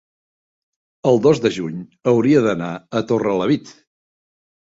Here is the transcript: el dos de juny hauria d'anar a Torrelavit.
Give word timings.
el 1.09 1.19
dos 1.25 1.41
de 1.43 1.51
juny 1.57 1.83
hauria 2.13 2.41
d'anar 2.47 2.71
a 3.01 3.05
Torrelavit. 3.11 3.73